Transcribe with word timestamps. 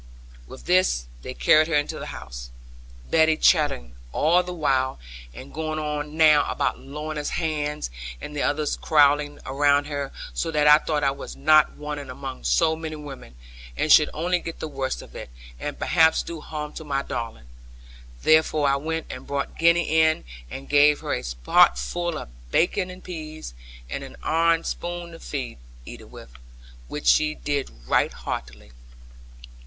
With 0.47 0.65
this, 0.65 1.05
they 1.21 1.35
carried 1.35 1.67
her 1.67 1.75
into 1.75 1.99
the 1.99 2.07
house, 2.07 2.49
Betty 3.11 3.37
chattering 3.37 3.93
all 4.11 4.41
the 4.41 4.51
while, 4.51 4.97
and 5.31 5.53
going 5.53 5.77
on 5.77 6.17
now 6.17 6.49
about 6.49 6.79
Lorna's 6.79 7.29
hands, 7.29 7.91
and 8.19 8.35
the 8.35 8.41
others 8.41 8.75
crowding 8.75 9.37
round 9.45 9.85
her, 9.85 10.11
so 10.33 10.49
that 10.49 10.65
I 10.65 10.79
thought 10.79 11.03
I 11.03 11.11
was 11.11 11.35
not 11.35 11.75
wanted 11.75 12.09
among 12.09 12.45
so 12.45 12.75
many 12.75 12.95
women, 12.95 13.35
and 13.77 13.91
should 13.91 14.09
only 14.11 14.39
get 14.39 14.59
the 14.59 14.67
worst 14.67 15.03
of 15.03 15.15
it, 15.15 15.29
and 15.59 15.77
perhaps 15.77 16.23
do 16.23 16.41
harm 16.41 16.73
to 16.73 16.83
my 16.83 17.03
darling. 17.03 17.45
Therefore 18.23 18.67
I 18.69 18.77
went 18.77 19.05
and 19.07 19.27
brought 19.27 19.59
Gwenny 19.59 20.01
in, 20.01 20.23
and 20.49 20.67
gave 20.67 21.01
her 21.01 21.13
a 21.13 21.21
potful 21.43 22.17
of 22.17 22.29
bacon 22.49 22.89
and 22.89 23.03
peas, 23.03 23.53
and 23.87 24.03
an 24.03 24.15
iron 24.23 24.63
spoon 24.63 25.11
to 25.11 25.37
eat 25.37 25.57
it 26.01 26.09
with, 26.09 26.31
which 26.87 27.05
she 27.05 27.35
did 27.35 27.69
right 27.85 28.11
heartily. 28.11 28.71